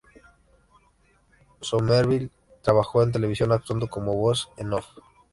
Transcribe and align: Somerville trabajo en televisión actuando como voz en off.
Somerville 1.61 2.31
trabajo 2.63 3.03
en 3.03 3.11
televisión 3.11 3.51
actuando 3.51 3.87
como 3.87 4.15
voz 4.15 4.49
en 4.57 4.73
off. 4.73 4.87